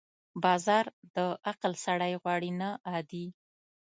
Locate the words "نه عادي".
2.61-3.25